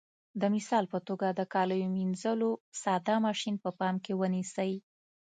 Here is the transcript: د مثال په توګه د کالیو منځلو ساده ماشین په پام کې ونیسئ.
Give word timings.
د 0.41 0.43
مثال 0.55 0.83
په 0.93 0.99
توګه 1.07 1.27
د 1.31 1.41
کالیو 1.53 1.93
منځلو 1.97 2.49
ساده 2.81 3.15
ماشین 3.25 3.55
په 3.63 3.69
پام 3.79 3.95
کې 4.05 4.13
ونیسئ. 4.21 4.71